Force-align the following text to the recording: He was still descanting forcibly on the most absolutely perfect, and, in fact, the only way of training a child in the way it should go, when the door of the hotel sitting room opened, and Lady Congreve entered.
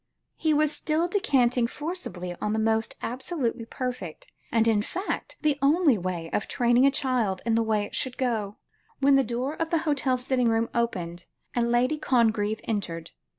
He 0.35 0.51
was 0.51 0.71
still 0.71 1.07
descanting 1.07 1.67
forcibly 1.67 2.33
on 2.41 2.53
the 2.53 2.57
most 2.57 2.95
absolutely 3.03 3.65
perfect, 3.65 4.25
and, 4.51 4.67
in 4.67 4.81
fact, 4.81 5.37
the 5.41 5.59
only 5.61 5.95
way 5.95 6.31
of 6.33 6.47
training 6.47 6.87
a 6.87 6.91
child 6.91 7.39
in 7.45 7.53
the 7.53 7.61
way 7.61 7.83
it 7.83 7.93
should 7.93 8.17
go, 8.17 8.57
when 8.99 9.15
the 9.15 9.23
door 9.23 9.53
of 9.53 9.69
the 9.69 9.77
hotel 9.85 10.17
sitting 10.17 10.49
room 10.49 10.69
opened, 10.73 11.27
and 11.53 11.71
Lady 11.71 11.99
Congreve 11.99 12.61
entered. 12.63 13.11